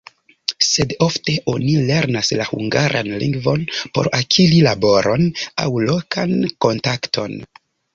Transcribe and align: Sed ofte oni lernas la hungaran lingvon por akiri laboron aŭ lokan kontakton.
Sed 0.67 0.95
ofte 1.07 1.35
oni 1.53 1.75
lernas 1.91 2.33
la 2.41 2.49
hungaran 2.49 3.11
lingvon 3.27 3.69
por 3.99 4.13
akiri 4.23 4.67
laboron 4.73 5.31
aŭ 5.65 5.71
lokan 5.91 6.39
kontakton. 6.69 7.43